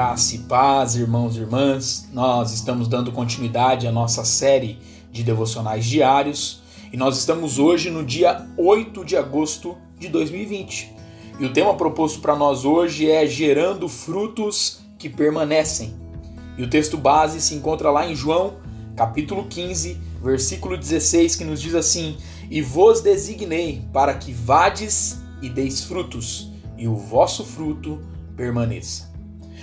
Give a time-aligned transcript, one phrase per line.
[0.00, 2.08] Graça e paz, irmãos e irmãs.
[2.10, 4.78] Nós estamos dando continuidade à nossa série
[5.12, 10.96] de devocionais diários e nós estamos hoje no dia 8 de agosto de 2020.
[11.38, 15.94] E o tema proposto para nós hoje é gerando frutos que permanecem.
[16.56, 18.54] E o texto base se encontra lá em João,
[18.96, 22.16] capítulo 15, versículo 16, que nos diz assim:
[22.50, 28.00] "E vos designei para que vades e deis frutos, e o vosso fruto
[28.34, 29.09] permaneça."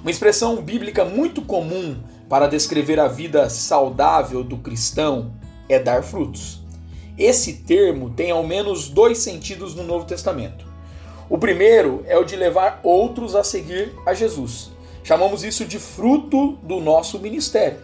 [0.00, 1.96] Uma expressão bíblica muito comum
[2.28, 5.32] para descrever a vida saudável do cristão
[5.68, 6.62] é dar frutos.
[7.16, 10.66] Esse termo tem ao menos dois sentidos no Novo Testamento.
[11.28, 14.70] O primeiro é o de levar outros a seguir a Jesus.
[15.02, 17.80] Chamamos isso de fruto do nosso ministério.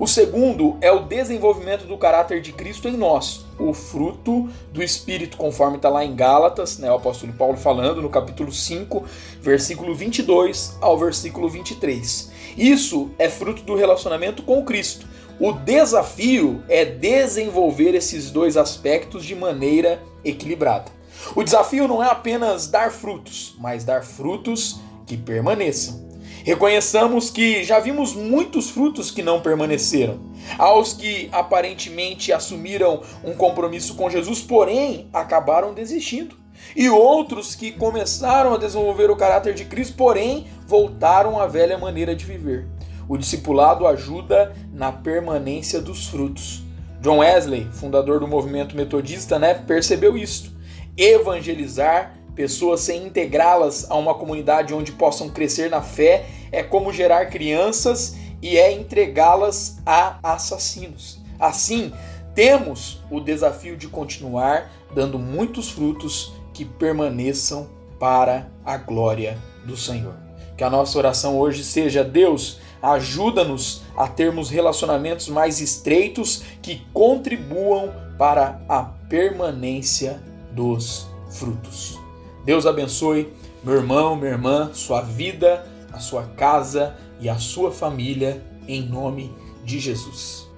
[0.00, 5.36] O segundo é o desenvolvimento do caráter de Cristo em nós, o fruto do Espírito,
[5.36, 9.04] conforme está lá em Gálatas, né, o apóstolo Paulo falando no capítulo 5,
[9.42, 12.32] versículo 22 ao versículo 23.
[12.56, 15.06] Isso é fruto do relacionamento com Cristo.
[15.38, 20.90] O desafio é desenvolver esses dois aspectos de maneira equilibrada.
[21.36, 26.09] O desafio não é apenas dar frutos, mas dar frutos que permaneçam.
[26.44, 30.20] Reconheçamos que já vimos muitos frutos que não permaneceram.
[30.58, 36.36] Aos que aparentemente assumiram um compromisso com Jesus, porém acabaram desistindo.
[36.74, 42.14] E outros que começaram a desenvolver o caráter de Cristo, porém voltaram à velha maneira
[42.14, 42.66] de viver.
[43.08, 46.62] O discipulado ajuda na permanência dos frutos.
[47.00, 50.52] John Wesley, fundador do movimento metodista, né, percebeu isto.
[50.96, 57.26] Evangelizar pessoas sem integrá-las a uma comunidade onde possam crescer na fé é como gerar
[57.26, 61.20] crianças e é entregá-las a assassinos.
[61.38, 61.92] Assim,
[62.34, 70.14] temos o desafio de continuar dando muitos frutos que permaneçam para a glória do Senhor.
[70.56, 77.92] Que a nossa oração hoje seja: Deus, ajuda-nos a termos relacionamentos mais estreitos que contribuam
[78.18, 80.22] para a permanência
[80.52, 81.98] dos frutos.
[82.44, 88.42] Deus abençoe meu irmão, minha irmã, sua vida, a sua casa e a sua família,
[88.66, 89.34] em nome
[89.64, 90.49] de Jesus.